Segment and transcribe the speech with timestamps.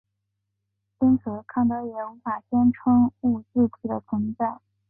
[1.01, 4.59] 因此康德也无法宣称物自体的存在。